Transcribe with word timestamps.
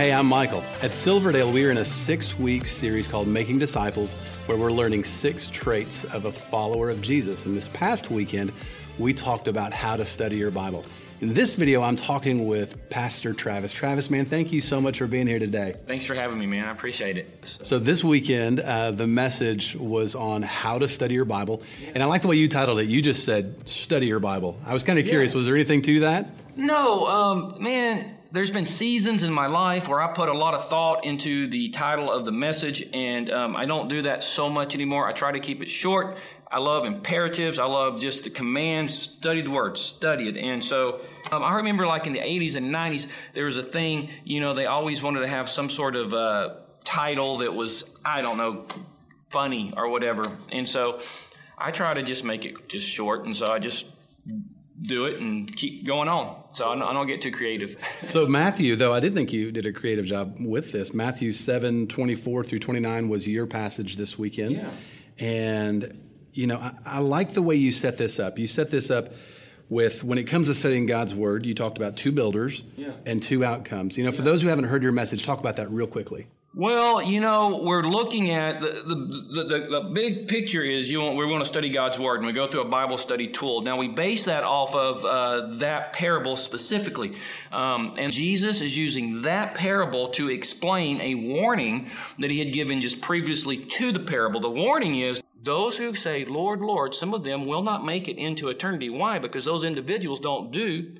Hey, 0.00 0.14
I'm 0.14 0.24
Michael. 0.24 0.64
At 0.82 0.94
Silverdale, 0.94 1.52
we 1.52 1.62
are 1.66 1.70
in 1.70 1.76
a 1.76 1.84
six 1.84 2.38
week 2.38 2.66
series 2.66 3.06
called 3.06 3.28
Making 3.28 3.58
Disciples, 3.58 4.14
where 4.46 4.56
we're 4.56 4.72
learning 4.72 5.04
six 5.04 5.46
traits 5.46 6.04
of 6.14 6.24
a 6.24 6.32
follower 6.32 6.88
of 6.88 7.02
Jesus. 7.02 7.44
And 7.44 7.54
this 7.54 7.68
past 7.68 8.10
weekend, 8.10 8.50
we 8.98 9.12
talked 9.12 9.46
about 9.46 9.74
how 9.74 9.98
to 9.98 10.06
study 10.06 10.36
your 10.36 10.50
Bible. 10.50 10.86
In 11.20 11.34
this 11.34 11.54
video, 11.54 11.82
I'm 11.82 11.96
talking 11.96 12.46
with 12.46 12.88
Pastor 12.88 13.34
Travis. 13.34 13.74
Travis, 13.74 14.08
man, 14.08 14.24
thank 14.24 14.52
you 14.52 14.62
so 14.62 14.80
much 14.80 14.96
for 14.96 15.06
being 15.06 15.26
here 15.26 15.38
today. 15.38 15.74
Thanks 15.84 16.06
for 16.06 16.14
having 16.14 16.38
me, 16.38 16.46
man. 16.46 16.64
I 16.64 16.70
appreciate 16.70 17.18
it. 17.18 17.28
So, 17.60 17.78
this 17.78 18.02
weekend, 18.02 18.60
uh, 18.60 18.92
the 18.92 19.06
message 19.06 19.76
was 19.76 20.14
on 20.14 20.40
how 20.40 20.78
to 20.78 20.88
study 20.88 21.12
your 21.12 21.26
Bible. 21.26 21.62
And 21.94 22.02
I 22.02 22.06
like 22.06 22.22
the 22.22 22.28
way 22.28 22.36
you 22.36 22.48
titled 22.48 22.78
it. 22.78 22.88
You 22.88 23.02
just 23.02 23.26
said, 23.26 23.68
study 23.68 24.06
your 24.06 24.20
Bible. 24.20 24.58
I 24.64 24.72
was 24.72 24.82
kind 24.82 24.98
of 24.98 25.04
curious, 25.04 25.32
yeah. 25.32 25.36
was 25.36 25.44
there 25.44 25.56
anything 25.56 25.82
to 25.82 26.00
that? 26.00 26.30
No, 26.56 27.06
um, 27.06 27.62
man, 27.62 28.16
there's 28.32 28.50
been 28.50 28.66
seasons 28.66 29.22
in 29.22 29.32
my 29.32 29.46
life 29.46 29.88
where 29.88 30.00
I 30.00 30.12
put 30.12 30.28
a 30.28 30.32
lot 30.32 30.54
of 30.54 30.64
thought 30.64 31.04
into 31.04 31.46
the 31.48 31.70
title 31.70 32.12
of 32.12 32.24
the 32.24 32.32
message, 32.32 32.86
and 32.92 33.28
um, 33.30 33.56
I 33.56 33.66
don't 33.66 33.88
do 33.88 34.02
that 34.02 34.22
so 34.22 34.48
much 34.48 34.74
anymore. 34.74 35.06
I 35.08 35.12
try 35.12 35.32
to 35.32 35.40
keep 35.40 35.62
it 35.62 35.68
short. 35.68 36.16
I 36.50 36.58
love 36.58 36.84
imperatives. 36.84 37.58
I 37.58 37.66
love 37.66 38.00
just 38.00 38.24
the 38.24 38.30
commands. 38.30 38.96
Study 38.96 39.42
the 39.42 39.50
word, 39.50 39.78
study 39.78 40.28
it. 40.28 40.36
And 40.36 40.62
so 40.64 41.00
um, 41.32 41.42
I 41.42 41.56
remember, 41.56 41.86
like 41.86 42.06
in 42.06 42.12
the 42.12 42.20
80s 42.20 42.56
and 42.56 42.74
90s, 42.74 43.10
there 43.34 43.46
was 43.46 43.58
a 43.58 43.62
thing. 43.62 44.10
You 44.24 44.40
know, 44.40 44.54
they 44.54 44.66
always 44.66 45.02
wanted 45.02 45.20
to 45.20 45.28
have 45.28 45.48
some 45.48 45.68
sort 45.68 45.96
of 45.96 46.14
uh, 46.14 46.54
title 46.84 47.38
that 47.38 47.54
was, 47.54 47.96
I 48.04 48.22
don't 48.22 48.36
know, 48.36 48.64
funny 49.28 49.72
or 49.76 49.88
whatever. 49.88 50.30
And 50.50 50.68
so 50.68 51.00
I 51.56 51.70
try 51.70 51.94
to 51.94 52.02
just 52.02 52.24
make 52.24 52.44
it 52.44 52.68
just 52.68 52.88
short. 52.88 53.24
And 53.24 53.36
so 53.36 53.46
I 53.46 53.58
just 53.58 53.86
do 54.80 55.04
it 55.04 55.20
and 55.20 55.54
keep 55.54 55.84
going 55.84 56.08
on. 56.08 56.42
So 56.52 56.68
I 56.68 56.74
don't, 56.74 56.82
I 56.82 56.92
don't, 56.92 57.06
get 57.06 57.20
too 57.20 57.30
creative. 57.30 57.76
so 58.04 58.26
Matthew, 58.26 58.76
though, 58.76 58.92
I 58.92 59.00
did 59.00 59.14
think 59.14 59.32
you 59.32 59.52
did 59.52 59.66
a 59.66 59.72
creative 59.72 60.06
job 60.06 60.36
with 60.40 60.72
this. 60.72 60.94
Matthew 60.94 61.32
7, 61.32 61.86
24 61.86 62.44
through 62.44 62.58
29 62.58 63.08
was 63.08 63.28
your 63.28 63.46
passage 63.46 63.96
this 63.96 64.18
weekend. 64.18 64.56
Yeah. 64.56 64.70
And, 65.18 66.00
you 66.32 66.46
know, 66.46 66.58
I, 66.58 66.72
I 66.86 66.98
like 67.00 67.32
the 67.32 67.42
way 67.42 67.56
you 67.56 67.72
set 67.72 67.98
this 67.98 68.18
up. 68.18 68.38
You 68.38 68.46
set 68.46 68.70
this 68.70 68.90
up 68.90 69.12
with 69.68 70.02
when 70.02 70.18
it 70.18 70.24
comes 70.24 70.48
to 70.48 70.54
studying 70.54 70.86
God's 70.86 71.14
word, 71.14 71.46
you 71.46 71.54
talked 71.54 71.78
about 71.78 71.96
two 71.96 72.10
builders 72.10 72.64
yeah. 72.76 72.92
and 73.06 73.22
two 73.22 73.44
outcomes. 73.44 73.96
You 73.96 74.04
know, 74.04 74.12
for 74.12 74.22
those 74.22 74.42
who 74.42 74.48
haven't 74.48 74.64
heard 74.64 74.82
your 74.82 74.92
message, 74.92 75.24
talk 75.24 75.38
about 75.38 75.56
that 75.56 75.70
real 75.70 75.86
quickly. 75.86 76.26
Well, 76.52 77.00
you 77.00 77.20
know, 77.20 77.60
we're 77.62 77.84
looking 77.84 78.30
at 78.30 78.58
the, 78.58 78.66
the, 78.84 79.44
the, 79.44 79.66
the, 79.70 79.80
big 79.82 80.26
picture 80.26 80.62
is 80.62 80.90
you 80.90 81.00
want, 81.00 81.14
we're 81.14 81.28
going 81.28 81.38
to 81.38 81.44
study 81.44 81.70
God's 81.70 81.96
Word 81.96 82.16
and 82.16 82.26
we 82.26 82.32
go 82.32 82.48
through 82.48 82.62
a 82.62 82.68
Bible 82.68 82.98
study 82.98 83.28
tool. 83.28 83.60
Now, 83.60 83.76
we 83.76 83.86
base 83.86 84.24
that 84.24 84.42
off 84.42 84.74
of 84.74 85.04
uh, 85.04 85.46
that 85.58 85.92
parable 85.92 86.34
specifically. 86.34 87.12
Um, 87.52 87.94
and 87.98 88.12
Jesus 88.12 88.62
is 88.62 88.76
using 88.76 89.22
that 89.22 89.54
parable 89.54 90.08
to 90.08 90.28
explain 90.28 91.00
a 91.00 91.14
warning 91.14 91.88
that 92.18 92.32
he 92.32 92.40
had 92.40 92.52
given 92.52 92.80
just 92.80 93.00
previously 93.00 93.56
to 93.56 93.92
the 93.92 94.00
parable. 94.00 94.40
The 94.40 94.50
warning 94.50 94.96
is 94.96 95.22
those 95.40 95.78
who 95.78 95.94
say, 95.94 96.24
Lord, 96.24 96.62
Lord, 96.62 96.96
some 96.96 97.14
of 97.14 97.22
them 97.22 97.46
will 97.46 97.62
not 97.62 97.84
make 97.84 98.08
it 98.08 98.18
into 98.18 98.48
eternity. 98.48 98.90
Why? 98.90 99.20
Because 99.20 99.44
those 99.44 99.62
individuals 99.62 100.18
don't 100.18 100.50
do 100.50 100.96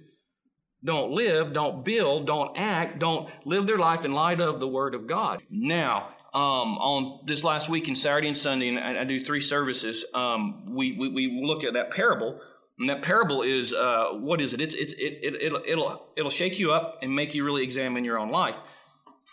don't 0.83 1.11
live, 1.11 1.53
don't 1.53 1.85
build, 1.85 2.27
don't 2.27 2.57
act, 2.57 2.99
don't 2.99 3.29
live 3.47 3.67
their 3.67 3.79
life 3.79 4.05
in 4.05 4.13
light 4.13 4.41
of 4.41 4.61
the 4.61 4.69
Word 4.69 4.95
of 4.95 5.07
God. 5.07 5.43
Now, 5.51 6.09
um, 6.33 6.79
on 6.79 7.21
this 7.27 7.45
last 7.45 7.69
week 7.69 7.89
and 7.89 7.99
Saturday 7.99 8.29
and 8.29 8.37
Sunday, 8.37 8.69
and 8.69 8.79
I, 8.79 9.03
I 9.03 9.05
do 9.05 9.23
three 9.23 9.41
services, 9.41 10.05
um, 10.15 10.75
we, 10.75 10.93
we, 10.93 11.09
we 11.09 11.43
look 11.45 11.65
at 11.65 11.75
that 11.75 11.91
parable. 11.91 12.41
And 12.79 12.89
that 12.89 13.03
parable 13.03 13.43
is, 13.43 13.75
uh, 13.75 14.13
what 14.13 14.41
is 14.41 14.55
it? 14.55 14.61
It's, 14.63 14.75
it's, 14.75 14.95
it, 14.95 15.19
it, 15.23 15.43
it'll, 15.43 15.63
it'll, 15.67 16.07
it'll 16.17 16.31
shake 16.31 16.59
you 16.59 16.73
up 16.73 17.01
and 17.03 17.15
make 17.15 17.35
you 17.35 17.45
really 17.45 17.63
examine 17.63 18.05
your 18.05 18.19
own 18.19 18.31
life. 18.31 18.61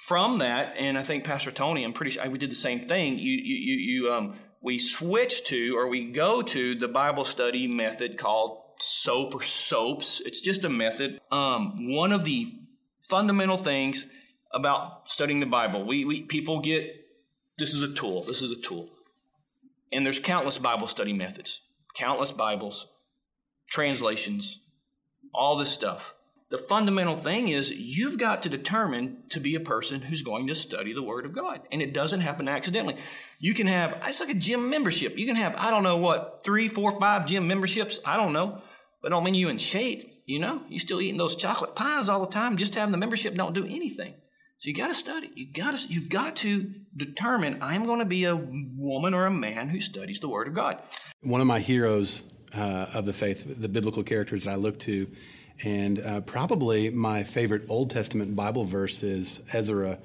From 0.06 0.40
that, 0.40 0.76
and 0.78 0.98
I 0.98 1.04
think 1.04 1.24
Pastor 1.24 1.52
Tony, 1.52 1.84
I'm 1.84 1.94
pretty 1.94 2.12
sure 2.12 2.30
we 2.30 2.38
did 2.38 2.52
the 2.52 2.56
same 2.56 2.82
thing. 2.82 3.18
You, 3.18 3.32
you, 3.32 3.76
you 3.78 4.14
um, 4.14 4.36
we 4.62 4.78
switch 4.78 5.46
to, 5.46 5.78
or 5.78 5.88
we 5.88 6.12
go 6.12 6.42
to 6.42 6.76
the 6.76 6.88
Bible 6.90 7.24
study 7.24 7.68
method 7.68 8.18
called 8.18 8.62
soap 8.80 9.36
or 9.36 9.42
soaps. 9.42 10.22
It's 10.22 10.42
just 10.42 10.66
a 10.66 10.70
method. 10.70 11.20
Um, 11.32 11.90
one 11.92 12.12
of 12.12 12.24
the 12.24 12.54
fundamental 13.04 13.58
things 13.58 14.06
about 14.52 15.10
studying 15.10 15.40
the 15.40 15.46
Bible, 15.46 15.86
we, 15.86 16.06
we 16.06 16.24
people 16.24 16.60
get 16.60 17.06
this 17.58 17.74
is 17.74 17.84
a 17.84 17.94
tool. 17.94 18.24
This 18.24 18.42
is 18.42 18.52
a 18.52 18.62
tool, 18.62 18.90
and 19.92 20.06
there's 20.06 20.20
countless 20.20 20.58
Bible 20.58 20.88
study 20.88 21.14
methods, 21.14 21.62
countless 21.96 22.32
Bibles, 22.32 22.88
translations, 23.70 24.60
all 25.34 25.58
this 25.58 25.72
stuff. 25.72 26.14
The 26.50 26.58
fundamental 26.58 27.18
thing 27.18 27.50
is 27.50 27.72
you've 27.72 28.18
got 28.18 28.44
to 28.44 28.50
determine 28.50 29.24
to 29.30 29.42
be 29.42 29.56
a 29.56 29.60
person 29.60 30.00
who's 30.00 30.22
going 30.22 30.48
to 30.48 30.56
study 30.56 30.94
the 30.94 31.04
Word 31.04 31.26
of 31.26 31.34
God. 31.36 31.60
And 31.74 31.82
it 31.82 31.94
doesn't 31.94 32.22
happen 32.22 32.48
accidentally. 32.48 32.96
You 33.38 33.54
can 33.54 33.68
have, 33.68 34.02
it's 34.08 34.22
like 34.22 34.34
a 34.34 34.40
gym 34.40 34.70
membership. 34.70 35.18
You 35.18 35.26
can 35.26 35.36
have, 35.36 35.56
I 35.58 35.70
don't 35.72 35.84
know 35.84 35.98
what, 35.98 36.44
three, 36.46 36.70
four, 36.70 36.98
five 36.98 37.26
gym 37.26 37.50
memberships. 37.50 38.00
I 38.06 38.16
don't 38.16 38.32
know 38.32 38.62
but 39.02 39.10
don't 39.10 39.24
mean 39.24 39.36
you 39.36 39.50
in 39.50 39.58
shape. 39.58 40.04
You 40.26 40.40
know, 40.40 40.62
you 40.68 40.80
still 40.80 41.00
eating 41.00 41.18
those 41.18 41.36
chocolate 41.36 41.76
pies 41.76 42.10
all 42.10 42.20
the 42.20 42.32
time. 42.32 42.58
Just 42.58 42.76
having 42.76 42.92
the 42.92 42.98
membership 42.98 43.36
don't 43.36 43.54
do 43.54 43.66
anything. 43.66 44.14
So 44.60 44.70
you 44.70 44.74
got 44.74 44.88
to 44.88 44.96
study. 44.96 45.30
You 45.36 45.52
got 45.54 45.78
to. 45.78 45.88
You've 45.88 46.10
got 46.10 46.36
to 46.38 46.74
determine. 46.96 47.60
I'm 47.62 47.86
going 47.86 48.00
to 48.00 48.06
be 48.06 48.26
a 48.26 48.36
woman 48.36 49.14
or 49.14 49.26
a 49.26 49.32
man 49.32 49.70
who 49.70 49.80
studies 49.80 50.20
the 50.20 50.28
Word 50.28 50.48
of 50.48 50.56
God. 50.56 50.82
One 51.22 51.42
of 51.42 51.48
my 51.48 51.60
heroes 51.60 52.24
uh, 52.56 52.88
of 52.94 53.06
the 53.06 53.14
faith, 53.14 53.62
the 53.62 53.70
biblical 53.70 54.04
characters 54.04 54.46
that 54.46 54.52
I 54.52 54.56
look 54.56 54.80
to, 54.80 55.08
and 55.64 56.00
uh, 56.00 56.22
probably 56.22 56.90
my 56.90 57.24
favorite 57.24 57.64
Old 57.70 57.92
Testament 57.92 58.36
Bible 58.36 58.64
verse 58.64 59.04
is 59.04 59.44
Ezra 59.54 60.00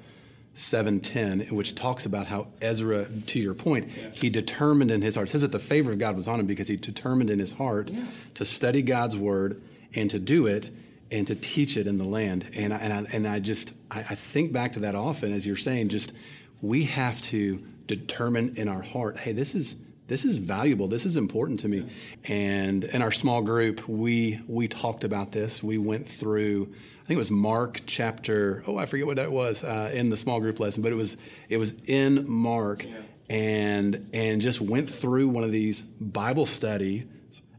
7.10, 0.55 1.51
which 1.51 1.73
talks 1.73 2.05
about 2.05 2.27
how 2.27 2.47
Ezra, 2.61 3.07
to 3.27 3.39
your 3.39 3.55
point, 3.55 3.89
yeah. 3.89 4.09
he 4.11 4.29
determined 4.29 4.91
in 4.91 5.01
his 5.01 5.15
heart, 5.15 5.29
says 5.29 5.41
that 5.41 5.51
the 5.51 5.59
favor 5.59 5.91
of 5.91 5.99
God 5.99 6.15
was 6.15 6.27
on 6.27 6.39
him 6.39 6.45
because 6.45 6.67
he 6.67 6.77
determined 6.77 7.29
in 7.29 7.39
his 7.39 7.53
heart 7.53 7.89
yeah. 7.89 8.05
to 8.35 8.45
study 8.45 8.81
God's 8.81 9.17
word 9.17 9.61
and 9.95 10.09
to 10.11 10.19
do 10.19 10.45
it 10.45 10.69
and 11.11 11.25
to 11.27 11.35
teach 11.35 11.75
it 11.75 11.87
in 11.87 11.97
the 11.97 12.03
land. 12.05 12.49
And 12.55 12.73
I, 12.73 12.77
and 12.77 12.93
I, 12.93 13.05
and 13.13 13.27
I 13.27 13.39
just, 13.39 13.73
I, 13.89 13.99
I 13.99 14.15
think 14.15 14.53
back 14.53 14.73
to 14.73 14.79
that 14.81 14.95
often 14.95 15.31
as 15.31 15.45
you're 15.47 15.55
saying, 15.55 15.89
just 15.89 16.13
we 16.61 16.85
have 16.85 17.21
to 17.23 17.63
determine 17.87 18.55
in 18.55 18.67
our 18.67 18.81
heart, 18.81 19.17
hey, 19.17 19.31
this 19.31 19.55
is, 19.55 19.75
this 20.13 20.25
is 20.25 20.35
valuable. 20.35 20.87
This 20.87 21.07
is 21.07 21.17
important 21.17 21.61
to 21.61 21.67
me. 21.67 21.87
And 22.25 22.83
in 22.83 23.01
our 23.01 23.11
small 23.11 23.41
group, 23.41 23.89
we, 23.89 24.39
we 24.47 24.67
talked 24.67 25.03
about 25.03 25.31
this. 25.31 25.63
We 25.63 25.79
went 25.79 26.07
through 26.07 26.71
I 27.03 27.05
think 27.05 27.17
it 27.17 27.19
was 27.19 27.31
Mark 27.31 27.81
chapter. 27.85 28.63
Oh, 28.65 28.77
I 28.77 28.85
forget 28.85 29.07
what 29.07 29.17
that 29.17 29.31
was 29.31 29.61
uh, 29.63 29.91
in 29.93 30.09
the 30.09 30.15
small 30.15 30.39
group 30.39 30.59
lesson, 30.61 30.83
but 30.83 30.93
it 30.93 30.95
was 30.95 31.17
it 31.49 31.57
was 31.57 31.73
in 31.85 32.29
Mark, 32.29 32.85
yeah. 32.85 33.01
and 33.29 34.09
and 34.13 34.39
just 34.39 34.61
went 34.61 34.89
through 34.89 35.27
one 35.27 35.43
of 35.43 35.51
these 35.51 35.81
Bible 35.81 36.45
study 36.45 37.05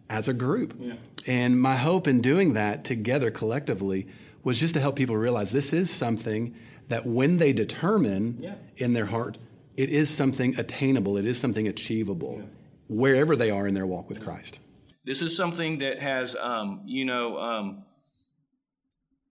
as 0.08 0.28
a 0.28 0.32
group. 0.32 0.74
Yeah. 0.78 0.94
And 1.26 1.60
my 1.60 1.76
hope 1.76 2.08
in 2.08 2.22
doing 2.22 2.54
that 2.54 2.84
together 2.84 3.30
collectively 3.30 4.06
was 4.44 4.58
just 4.58 4.72
to 4.74 4.80
help 4.80 4.96
people 4.96 5.16
realize 5.16 5.52
this 5.52 5.74
is 5.74 5.90
something 5.90 6.54
that 6.88 7.04
when 7.04 7.36
they 7.36 7.52
determine 7.52 8.38
yeah. 8.40 8.54
in 8.78 8.94
their 8.94 9.06
heart, 9.06 9.36
it 9.76 9.90
is 9.90 10.08
something 10.08 10.58
attainable. 10.58 11.16
It 11.16 11.26
is 11.26 11.38
something 11.38 11.68
achievable 11.68 12.42
wherever 12.88 13.36
they 13.36 13.50
are 13.50 13.66
in 13.66 13.74
their 13.74 13.86
walk 13.86 14.08
with 14.08 14.22
Christ. 14.22 14.60
This 15.04 15.20
is 15.22 15.36
something 15.36 15.78
that 15.78 16.00
has, 16.00 16.36
um, 16.36 16.82
you 16.86 17.04
know. 17.04 17.38
Um, 17.38 17.84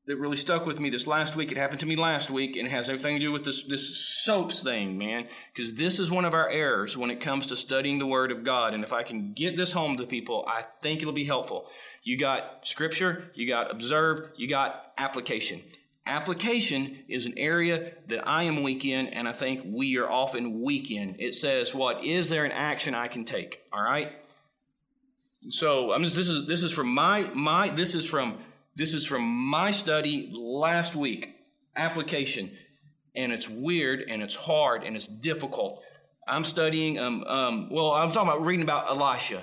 that 0.05 0.17
really 0.17 0.35
stuck 0.35 0.65
with 0.65 0.79
me 0.79 0.89
this 0.89 1.07
last 1.07 1.35
week. 1.35 1.51
It 1.51 1.57
happened 1.57 1.79
to 1.79 1.85
me 1.85 1.95
last 1.95 2.29
week 2.29 2.57
and 2.57 2.67
it 2.67 2.71
has 2.71 2.89
everything 2.89 3.15
to 3.15 3.19
do 3.19 3.31
with 3.31 3.45
this, 3.45 3.63
this 3.63 3.97
soaps 3.97 4.61
thing, 4.61 4.97
man. 4.97 5.27
Because 5.53 5.75
this 5.75 5.97
is 5.97 6.11
one 6.11 6.25
of 6.25 6.33
our 6.33 6.49
errors 6.49 6.97
when 6.97 7.09
it 7.09 7.21
comes 7.21 7.47
to 7.47 7.55
studying 7.55 7.99
the 7.99 8.05
Word 8.05 8.31
of 8.31 8.43
God. 8.43 8.73
And 8.73 8.83
if 8.83 8.91
I 8.91 9.03
can 9.03 9.31
get 9.33 9.55
this 9.55 9.71
home 9.71 9.95
to 9.97 10.05
people, 10.05 10.45
I 10.47 10.61
think 10.61 11.01
it'll 11.01 11.13
be 11.13 11.23
helpful. 11.23 11.67
You 12.03 12.17
got 12.17 12.67
scripture, 12.67 13.31
you 13.33 13.47
got 13.47 13.71
observed, 13.71 14.37
you 14.37 14.47
got 14.49 14.91
application. 14.97 15.61
Application 16.05 16.97
is 17.07 17.25
an 17.25 17.33
area 17.37 17.93
that 18.07 18.27
I 18.27 18.43
am 18.43 18.61
weak 18.61 18.83
in, 18.83 19.07
and 19.07 19.27
I 19.27 19.31
think 19.31 19.61
we 19.65 19.97
are 19.97 20.09
often 20.09 20.61
weak 20.61 20.91
in. 20.91 21.15
It 21.17 21.33
says, 21.33 21.73
What? 21.73 22.03
Is 22.03 22.29
there 22.29 22.43
an 22.43 22.51
action 22.51 22.93
I 22.93 23.07
can 23.07 23.23
take? 23.23 23.61
All 23.71 23.81
right? 23.81 24.11
So 25.49 25.93
I'm 25.93 26.03
just, 26.03 26.15
this 26.15 26.29
is 26.29 26.45
this 26.47 26.61
is 26.61 26.73
from 26.73 26.93
my 26.93 27.29
my 27.33 27.69
this 27.69 27.95
is 27.95 28.09
from 28.09 28.37
this 28.75 28.93
is 28.93 29.05
from 29.05 29.23
my 29.23 29.71
study 29.71 30.29
last 30.33 30.95
week 30.95 31.35
application, 31.75 32.51
and 33.15 33.31
it's 33.31 33.49
weird 33.49 34.03
and 34.09 34.21
it's 34.21 34.35
hard 34.35 34.83
and 34.83 34.95
it's 34.95 35.07
difficult. 35.07 35.83
I'm 36.27 36.43
studying 36.43 36.99
um 36.99 37.23
um 37.27 37.69
well 37.69 37.91
I'm 37.91 38.11
talking 38.11 38.29
about 38.29 38.41
reading 38.41 38.63
about 38.63 38.89
Elisha, 38.89 39.41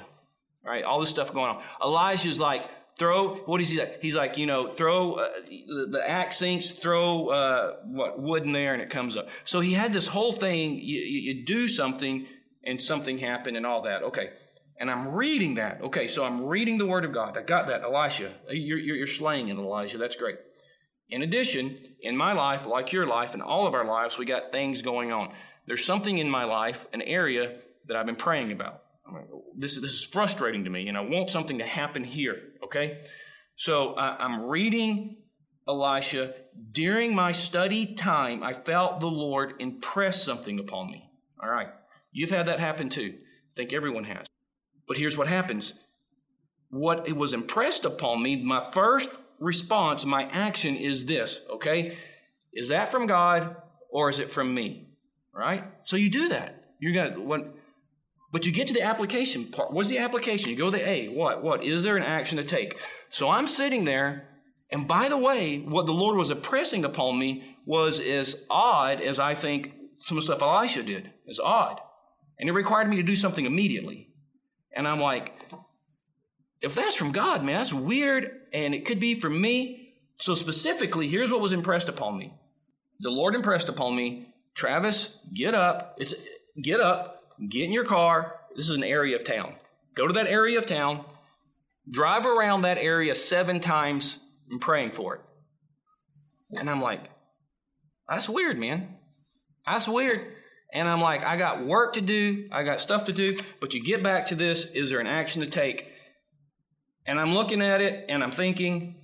right? 0.65 0.85
All 0.85 1.01
this 1.01 1.11
stuff 1.11 1.33
going 1.33 1.51
on. 1.51 1.63
Elijah's 1.83 2.41
like 2.41 2.69
throw 3.01 3.35
what 3.47 3.61
is 3.61 3.71
he 3.71 3.79
like? 3.81 4.01
He's 4.01 4.15
like 4.15 4.39
you 4.39 4.47
know 4.47 4.69
throw 4.69 5.15
uh, 5.15 5.29
the, 5.49 5.89
the 5.91 6.09
axe 6.09 6.37
sinks, 6.37 6.71
throw 6.71 7.31
uh, 7.31 7.77
what 7.87 8.21
wood 8.21 8.45
in 8.45 8.53
there 8.53 8.75
and 8.75 8.81
it 8.81 8.91
comes 8.91 9.17
up. 9.17 9.29
So 9.43 9.59
he 9.59 9.73
had 9.73 9.93
this 9.93 10.07
whole 10.07 10.33
thing. 10.33 10.75
You, 10.75 11.01
you, 11.01 11.45
do 11.45 11.67
something 11.67 12.27
and 12.63 12.81
something 12.81 13.19
happened 13.19 13.57
and 13.57 13.67
all 13.67 13.83
that. 13.83 14.05
Okay 14.05 14.31
and 14.81 14.91
I'm 14.91 15.09
reading 15.09 15.57
that. 15.57 15.83
Okay, 15.83 16.07
so 16.07 16.25
I'm 16.25 16.47
reading 16.47 16.79
the 16.79 16.87
Word 16.87 17.05
of 17.05 17.13
God. 17.13 17.37
I 17.37 17.43
got 17.43 17.67
that, 17.67 17.83
Elisha. 17.83 18.33
You're, 18.49 18.79
you're, 18.79 18.97
you're 18.97 19.07
slaying 19.07 19.49
it, 19.49 19.59
Elijah. 19.59 19.99
That's 19.99 20.17
great. 20.17 20.39
In 21.11 21.23
addition, 21.23 21.77
in 22.01 22.17
my 22.17 22.33
life, 22.33 22.67
like 22.67 22.93
your 22.93 23.07
life, 23.07 23.35
and 23.35 23.43
all 23.43 23.67
of 23.67 23.75
our 23.75 23.85
lives, 23.85 24.17
we 24.17 24.25
got 24.25 24.51
things 24.51 24.81
going 24.81 25.13
on. 25.13 25.33
There's 25.67 25.85
something 25.85 26.17
in 26.17 26.31
my 26.31 26.45
life, 26.45 26.87
an 26.95 27.03
area 27.03 27.57
that 27.87 27.97
I've 27.97 28.07
been 28.07 28.17
praying 28.17 28.53
about. 28.53 28.83
This, 29.55 29.79
this 29.79 29.93
is 29.93 30.07
frustrating 30.07 30.65
to 30.65 30.71
me, 30.71 30.89
and 30.89 30.97
I 30.97 31.03
want 31.03 31.31
something 31.31 31.59
to 31.59 31.67
happen 31.67 32.03
here, 32.03 32.41
okay? 32.71 33.03
So 33.57 33.95
I, 33.95 34.25
I'm 34.25 34.45
reading 34.45 35.17
Elisha. 35.69 36.35
During 36.73 37.15
my 37.15 37.33
study 37.33 37.95
time, 37.95 38.43
I 38.43 38.53
felt 38.53 39.01
the 39.01 39.11
Lord 39.11 39.55
impress 39.59 40.23
something 40.23 40.59
upon 40.59 40.91
me. 40.91 41.11
All 41.43 41.51
right. 41.51 41.69
You've 42.13 42.31
had 42.31 42.47
that 42.47 42.61
happen 42.61 42.89
too. 42.89 43.15
I 43.17 43.53
think 43.55 43.73
everyone 43.73 44.05
has. 44.05 44.27
But 44.87 44.97
here's 44.97 45.19
what 45.19 45.27
happens. 45.27 45.75
What 46.71 47.09
it 47.09 47.17
was 47.17 47.35
impressed 47.35 47.85
upon 47.85 48.23
me, 48.23 48.43
my 48.43 48.71
first 48.73 49.17
response, 49.39 50.07
my 50.07 50.25
action 50.27 50.77
is 50.77 51.07
this, 51.07 51.41
okay? 51.51 51.97
Is 52.53 52.69
that 52.69 52.91
from 52.91 53.07
God 53.07 53.57
or 53.91 54.11
is 54.11 54.21
it 54.21 54.31
from 54.31 54.55
me? 54.55 54.89
Right? 55.33 55.65
So 55.85 55.97
you 55.97 56.11
do 56.11 56.29
that. 56.29 56.75
You 56.79 56.95
got 56.95 57.19
what 57.19 57.55
but 58.33 58.47
you 58.47 58.53
get 58.53 58.69
to 58.69 58.75
the 58.75 58.83
application 58.83 59.45
part. 59.47 59.73
What's 59.73 59.91
the 59.91 59.99
application? 59.99 60.51
You 60.51 60.57
go 60.57 60.71
to 60.71 60.77
the 60.77 60.89
A. 60.89 61.09
What? 61.09 61.43
What? 61.43 61.65
Is 61.65 61.83
there 61.83 61.97
an 61.97 62.03
action 62.03 62.39
to 62.39 62.45
take? 62.45 62.79
So 63.09 63.29
I'm 63.29 63.47
sitting 63.47 63.85
there, 63.85 64.29
and 64.71 64.87
by 64.87 65.09
the 65.09 65.19
way, 65.19 65.59
what 65.59 65.87
the 65.87 65.93
Lord 65.93 66.17
was 66.17 66.31
impressing 66.31 66.85
upon 66.85 67.19
me 67.19 67.57
was 67.67 68.01
as 68.01 68.47
odd 68.49 69.01
as 69.01 69.19
I 69.19 69.35
think 69.35 69.75
some 69.99 70.17
of 70.17 70.23
the 70.23 70.35
stuff 70.35 70.43
Elisha 70.43 70.83
did. 70.83 71.13
Is 71.27 71.41
odd. 71.41 71.81
And 72.39 72.49
it 72.49 72.53
required 72.53 72.89
me 72.89 72.97
to 72.97 73.03
do 73.03 73.15
something 73.15 73.45
immediately. 73.45 74.09
And 74.75 74.89
I'm 74.89 74.99
like, 74.99 75.35
if 76.61 76.75
that's 76.75 76.97
from 76.97 77.13
God, 77.13 77.45
man, 77.45 77.57
that's 77.57 77.73
weird. 77.73 78.31
And 78.53 78.75
it 78.75 78.85
could 78.85 78.99
be 78.99 79.15
from 79.15 79.41
me. 79.41 79.95
So 80.17 80.35
specifically, 80.35 81.07
here's 81.07 81.31
what 81.31 81.41
was 81.41 81.53
impressed 81.53 81.89
upon 81.89 82.19
me. 82.19 82.35
The 83.01 83.11
Lord 83.11 83.35
impressed 83.35 83.69
upon 83.69 83.95
me, 83.95 84.35
Travis, 84.55 85.17
get 85.33 85.55
up. 85.55 85.97
It's 85.99 86.15
get 86.63 86.81
up, 86.81 87.20
get 87.49 87.65
in 87.65 87.73
your 87.73 87.85
car. 87.85 88.37
This 88.55 88.69
is 88.69 88.77
an 88.77 88.85
area 88.85 89.17
of 89.17 89.25
town. 89.25 89.55
Go 89.95 90.07
to 90.07 90.13
that 90.15 90.27
area 90.27 90.59
of 90.59 90.67
town, 90.67 91.05
drive 91.91 92.27
around 92.27 92.63
that 92.63 92.79
area 92.79 93.15
seven 93.15 93.61
times 93.61 94.19
and 94.51 94.61
praying 94.61 94.93
for 94.93 95.17
it. 95.17 95.21
And 96.59 96.69
I'm 96.69 96.83
like, 96.83 97.11
that's 98.09 98.29
weird, 98.29 98.59
man. 98.59 98.97
That's 99.67 99.89
weird. 99.89 100.21
And 100.73 100.89
I'm 100.89 101.01
like, 101.01 101.25
I 101.25 101.37
got 101.37 101.65
work 101.65 101.95
to 101.95 102.01
do, 102.01 102.49
I 102.53 102.63
got 102.63 102.81
stuff 102.81 103.05
to 103.05 103.13
do, 103.13 103.39
but 103.61 103.75
you 103.75 103.83
get 103.83 104.03
back 104.03 104.29
to 104.29 104.35
this, 104.35 104.67
is 104.67 104.91
there 104.91 105.01
an 105.01 105.07
action 105.07 105.43
to 105.43 105.49
take? 105.49 105.93
And 107.07 107.19
I'm 107.19 107.35
looking 107.35 107.61
at 107.61 107.81
it 107.81 108.07
and 108.09 108.23
I'm 108.23 108.31
thinking, 108.31 108.95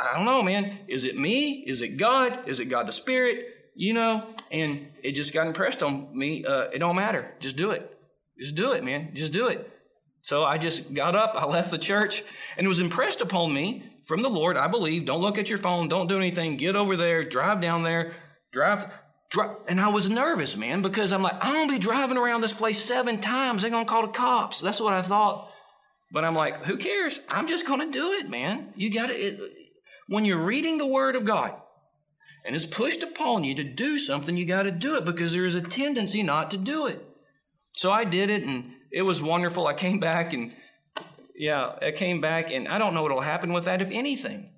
I 0.00 0.14
don't 0.14 0.24
know, 0.24 0.42
man. 0.42 0.78
Is 0.88 1.04
it 1.04 1.18
me? 1.18 1.64
Is 1.66 1.82
it 1.82 1.98
God? 1.98 2.48
Is 2.48 2.60
it 2.60 2.66
God 2.66 2.86
the 2.86 2.92
Spirit? 2.92 3.46
You 3.78 3.92
know, 3.94 4.26
and 4.50 4.88
it 5.02 5.12
just 5.12 5.34
got 5.34 5.46
impressed 5.46 5.82
on 5.82 6.16
me. 6.18 6.44
Uh, 6.44 6.68
it 6.72 6.78
don't 6.78 6.96
matter. 6.96 7.34
Just 7.40 7.56
do 7.56 7.70
it. 7.70 7.96
Just 8.40 8.54
do 8.54 8.72
it, 8.72 8.82
man. 8.82 9.10
Just 9.14 9.32
do 9.32 9.48
it. 9.48 9.70
So 10.22 10.44
I 10.44 10.58
just 10.58 10.92
got 10.92 11.14
up, 11.14 11.34
I 11.36 11.44
left 11.44 11.70
the 11.70 11.78
church, 11.78 12.24
and 12.56 12.64
it 12.64 12.68
was 12.68 12.80
impressed 12.80 13.20
upon 13.20 13.54
me 13.54 13.84
from 14.06 14.22
the 14.22 14.28
Lord, 14.28 14.56
I 14.56 14.66
believe. 14.66 15.04
Don't 15.04 15.20
look 15.20 15.38
at 15.38 15.48
your 15.48 15.58
phone, 15.58 15.88
don't 15.88 16.08
do 16.08 16.16
anything. 16.16 16.56
Get 16.56 16.74
over 16.74 16.96
there, 16.96 17.22
drive 17.22 17.60
down 17.60 17.84
there, 17.84 18.16
drive 18.50 18.90
and 19.68 19.80
I 19.80 19.88
was 19.88 20.08
nervous, 20.08 20.56
man, 20.56 20.82
because 20.82 21.12
I'm 21.12 21.22
like, 21.22 21.36
I'm 21.40 21.54
gonna 21.54 21.72
be 21.72 21.78
driving 21.78 22.16
around 22.16 22.40
this 22.40 22.52
place 22.52 22.78
seven 22.82 23.20
times. 23.20 23.62
They're 23.62 23.70
gonna 23.70 23.84
call 23.84 24.02
the 24.02 24.12
cops. 24.12 24.60
That's 24.60 24.80
what 24.80 24.94
I 24.94 25.02
thought. 25.02 25.50
But 26.12 26.24
I'm 26.24 26.34
like, 26.34 26.64
who 26.64 26.76
cares? 26.76 27.20
I'm 27.28 27.46
just 27.46 27.66
gonna 27.66 27.90
do 27.90 28.12
it, 28.12 28.30
man. 28.30 28.72
You 28.76 28.90
gotta, 28.92 29.12
it, 29.12 29.38
when 30.08 30.24
you're 30.24 30.44
reading 30.44 30.78
the 30.78 30.86
Word 30.86 31.16
of 31.16 31.24
God 31.24 31.60
and 32.46 32.54
it's 32.54 32.66
pushed 32.66 33.02
upon 33.02 33.44
you 33.44 33.54
to 33.56 33.64
do 33.64 33.98
something, 33.98 34.36
you 34.36 34.46
gotta 34.46 34.70
do 34.70 34.96
it 34.96 35.04
because 35.04 35.34
there 35.34 35.44
is 35.44 35.54
a 35.54 35.60
tendency 35.60 36.22
not 36.22 36.50
to 36.52 36.56
do 36.56 36.86
it. 36.86 37.02
So 37.72 37.90
I 37.90 38.04
did 38.04 38.30
it 38.30 38.42
and 38.44 38.72
it 38.90 39.02
was 39.02 39.22
wonderful. 39.22 39.66
I 39.66 39.74
came 39.74 40.00
back 40.00 40.32
and, 40.32 40.54
yeah, 41.34 41.72
I 41.82 41.90
came 41.90 42.20
back 42.20 42.50
and 42.50 42.68
I 42.68 42.78
don't 42.78 42.94
know 42.94 43.02
what'll 43.02 43.20
happen 43.20 43.52
with 43.52 43.64
that, 43.64 43.82
if 43.82 43.90
anything. 43.90 44.52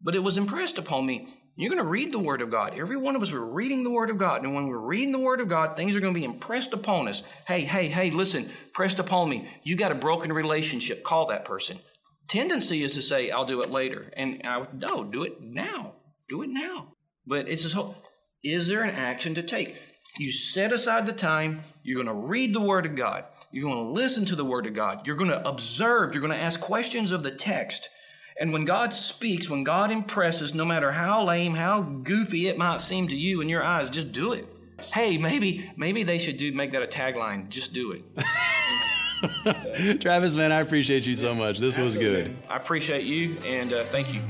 But 0.00 0.14
it 0.14 0.22
was 0.22 0.38
impressed 0.38 0.78
upon 0.78 1.04
me 1.06 1.34
you're 1.56 1.70
going 1.70 1.82
to 1.82 1.88
read 1.88 2.12
the 2.12 2.18
Word 2.18 2.42
of 2.42 2.50
God. 2.50 2.74
Every 2.76 2.96
one 2.96 3.14
of 3.14 3.22
us, 3.22 3.32
we're 3.32 3.44
reading 3.44 3.84
the 3.84 3.90
Word 3.90 4.10
of 4.10 4.18
God. 4.18 4.42
And 4.42 4.54
when 4.54 4.66
we're 4.66 4.78
reading 4.78 5.12
the 5.12 5.20
Word 5.20 5.40
of 5.40 5.48
God, 5.48 5.76
things 5.76 5.94
are 5.94 6.00
going 6.00 6.12
to 6.12 6.18
be 6.18 6.24
impressed 6.24 6.72
upon 6.72 7.06
us. 7.06 7.22
Hey, 7.46 7.60
hey, 7.60 7.86
hey, 7.86 8.10
listen, 8.10 8.50
pressed 8.72 8.98
upon 8.98 9.28
me. 9.28 9.48
You 9.62 9.76
got 9.76 9.92
a 9.92 9.96
broken 9.96 10.32
relationship. 10.32 11.04
Call 11.04 11.26
that 11.26 11.44
person. 11.44 11.78
Tendency 12.26 12.82
is 12.82 12.92
to 12.94 13.00
say, 13.00 13.30
I'll 13.30 13.44
do 13.44 13.62
it 13.62 13.70
later. 13.70 14.12
And 14.16 14.40
I, 14.44 14.66
no, 14.72 15.04
do 15.04 15.22
it 15.22 15.40
now. 15.40 15.94
Do 16.28 16.42
it 16.42 16.50
now. 16.50 16.93
But 17.26 17.48
it's 17.48 17.62
this 17.62 17.72
whole, 17.72 17.96
is 18.42 18.68
there 18.68 18.82
an 18.82 18.94
action 18.94 19.34
to 19.34 19.42
take? 19.42 19.76
You 20.18 20.30
set 20.30 20.72
aside 20.72 21.06
the 21.06 21.12
time. 21.12 21.62
You're 21.82 22.02
going 22.02 22.14
to 22.14 22.26
read 22.26 22.54
the 22.54 22.60
Word 22.60 22.86
of 22.86 22.94
God. 22.94 23.24
You're 23.50 23.70
going 23.70 23.86
to 23.86 23.92
listen 23.92 24.24
to 24.26 24.36
the 24.36 24.44
Word 24.44 24.66
of 24.66 24.74
God. 24.74 25.06
You're 25.06 25.16
going 25.16 25.30
to 25.30 25.48
observe. 25.48 26.12
You're 26.12 26.20
going 26.20 26.32
to 26.32 26.38
ask 26.38 26.60
questions 26.60 27.12
of 27.12 27.22
the 27.22 27.30
text. 27.30 27.88
And 28.38 28.52
when 28.52 28.64
God 28.64 28.92
speaks, 28.92 29.48
when 29.48 29.64
God 29.64 29.90
impresses, 29.90 30.54
no 30.54 30.64
matter 30.64 30.92
how 30.92 31.24
lame, 31.24 31.54
how 31.54 31.82
goofy 31.82 32.48
it 32.48 32.58
might 32.58 32.80
seem 32.80 33.08
to 33.08 33.16
you 33.16 33.40
in 33.40 33.48
your 33.48 33.62
eyes, 33.62 33.90
just 33.90 34.12
do 34.12 34.32
it. 34.32 34.46
Hey, 34.92 35.18
maybe 35.18 35.70
maybe 35.76 36.02
they 36.02 36.18
should 36.18 36.36
do 36.36 36.52
make 36.52 36.72
that 36.72 36.82
a 36.82 36.86
tagline. 36.86 37.48
Just 37.48 37.72
do 37.72 37.92
it. 37.92 38.02
Travis, 40.00 40.34
man, 40.34 40.50
I 40.52 40.60
appreciate 40.60 41.06
you 41.06 41.14
so 41.14 41.34
much. 41.34 41.58
This 41.58 41.78
Absolutely. 41.78 42.12
was 42.12 42.22
good. 42.28 42.36
I 42.50 42.56
appreciate 42.56 43.04
you, 43.04 43.36
and 43.46 43.72
uh, 43.72 43.84
thank 43.84 44.12
you. 44.12 44.20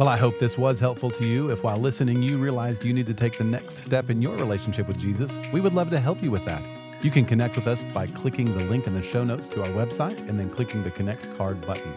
Well, 0.00 0.08
I 0.08 0.16
hope 0.16 0.38
this 0.38 0.56
was 0.56 0.80
helpful 0.80 1.10
to 1.10 1.28
you. 1.28 1.50
If 1.50 1.62
while 1.62 1.76
listening 1.76 2.22
you 2.22 2.38
realized 2.38 2.86
you 2.86 2.94
need 2.94 3.04
to 3.04 3.12
take 3.12 3.36
the 3.36 3.44
next 3.44 3.84
step 3.84 4.08
in 4.08 4.22
your 4.22 4.34
relationship 4.34 4.88
with 4.88 4.98
Jesus, 4.98 5.38
we 5.52 5.60
would 5.60 5.74
love 5.74 5.90
to 5.90 6.00
help 6.00 6.22
you 6.22 6.30
with 6.30 6.42
that. 6.46 6.62
You 7.02 7.10
can 7.10 7.26
connect 7.26 7.54
with 7.54 7.66
us 7.66 7.84
by 7.92 8.06
clicking 8.06 8.56
the 8.56 8.64
link 8.64 8.86
in 8.86 8.94
the 8.94 9.02
show 9.02 9.24
notes 9.24 9.50
to 9.50 9.60
our 9.60 9.68
website 9.68 10.16
and 10.26 10.40
then 10.40 10.48
clicking 10.48 10.82
the 10.82 10.90
Connect 10.90 11.36
card 11.36 11.60
button. 11.66 11.92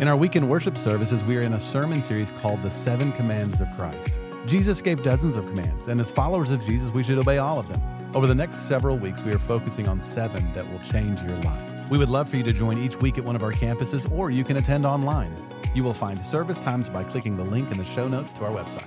In 0.00 0.08
our 0.08 0.16
weekend 0.16 0.48
worship 0.48 0.78
services, 0.78 1.22
we 1.22 1.36
are 1.36 1.42
in 1.42 1.52
a 1.52 1.60
sermon 1.60 2.00
series 2.00 2.30
called 2.30 2.62
The 2.62 2.70
Seven 2.70 3.12
Commands 3.12 3.60
of 3.60 3.68
Christ. 3.76 4.14
Jesus 4.46 4.80
gave 4.80 5.02
dozens 5.02 5.36
of 5.36 5.44
commands, 5.44 5.88
and 5.88 6.00
as 6.00 6.10
followers 6.10 6.48
of 6.48 6.64
Jesus, 6.64 6.88
we 6.88 7.02
should 7.02 7.18
obey 7.18 7.36
all 7.36 7.58
of 7.58 7.68
them. 7.68 7.82
Over 8.14 8.26
the 8.26 8.34
next 8.34 8.62
several 8.62 8.96
weeks, 8.96 9.20
we 9.20 9.34
are 9.34 9.38
focusing 9.38 9.88
on 9.88 10.00
seven 10.00 10.50
that 10.54 10.66
will 10.72 10.80
change 10.80 11.20
your 11.20 11.36
life. 11.42 11.73
We 11.90 11.98
would 11.98 12.08
love 12.08 12.30
for 12.30 12.36
you 12.36 12.42
to 12.44 12.52
join 12.52 12.78
each 12.78 12.96
week 12.96 13.18
at 13.18 13.24
one 13.24 13.36
of 13.36 13.42
our 13.42 13.52
campuses, 13.52 14.10
or 14.10 14.30
you 14.30 14.42
can 14.42 14.56
attend 14.56 14.86
online. 14.86 15.36
You 15.74 15.84
will 15.84 15.92
find 15.92 16.24
service 16.24 16.58
times 16.58 16.88
by 16.88 17.04
clicking 17.04 17.36
the 17.36 17.44
link 17.44 17.70
in 17.70 17.76
the 17.76 17.84
show 17.84 18.08
notes 18.08 18.32
to 18.34 18.44
our 18.44 18.50
website. 18.50 18.86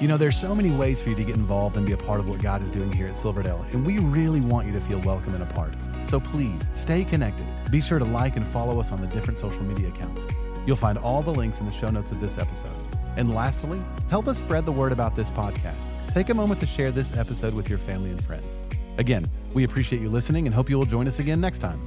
You 0.00 0.08
know, 0.08 0.16
there's 0.16 0.38
so 0.38 0.54
many 0.54 0.70
ways 0.70 1.02
for 1.02 1.10
you 1.10 1.14
to 1.14 1.24
get 1.24 1.36
involved 1.36 1.76
and 1.76 1.86
be 1.86 1.92
a 1.92 1.96
part 1.96 2.20
of 2.20 2.28
what 2.28 2.40
God 2.40 2.62
is 2.62 2.72
doing 2.72 2.92
here 2.92 3.08
at 3.08 3.16
Silverdale, 3.16 3.64
and 3.72 3.84
we 3.84 3.98
really 3.98 4.40
want 4.40 4.66
you 4.66 4.72
to 4.72 4.80
feel 4.80 5.00
welcome 5.00 5.34
and 5.34 5.42
a 5.42 5.46
part. 5.46 5.74
So 6.04 6.18
please 6.18 6.62
stay 6.72 7.04
connected. 7.04 7.46
Be 7.70 7.82
sure 7.82 7.98
to 7.98 8.04
like 8.04 8.36
and 8.36 8.46
follow 8.46 8.80
us 8.80 8.90
on 8.90 9.00
the 9.00 9.06
different 9.08 9.38
social 9.38 9.62
media 9.62 9.88
accounts. 9.88 10.22
You'll 10.66 10.76
find 10.76 10.96
all 10.96 11.22
the 11.22 11.34
links 11.34 11.60
in 11.60 11.66
the 11.66 11.72
show 11.72 11.90
notes 11.90 12.10
of 12.10 12.20
this 12.20 12.38
episode. 12.38 12.70
And 13.16 13.34
lastly, 13.34 13.82
help 14.08 14.28
us 14.28 14.38
spread 14.38 14.66
the 14.66 14.72
word 14.72 14.92
about 14.92 15.14
this 15.14 15.30
podcast. 15.30 15.76
Take 16.12 16.30
a 16.30 16.34
moment 16.34 16.60
to 16.60 16.66
share 16.66 16.90
this 16.90 17.16
episode 17.16 17.52
with 17.54 17.68
your 17.68 17.78
family 17.78 18.10
and 18.10 18.24
friends. 18.24 18.58
Again, 18.98 19.28
we 19.54 19.64
appreciate 19.64 20.02
you 20.02 20.08
listening 20.08 20.46
and 20.46 20.54
hope 20.54 20.70
you 20.70 20.78
will 20.78 20.86
join 20.86 21.06
us 21.06 21.18
again 21.18 21.40
next 21.40 21.58
time. 21.58 21.84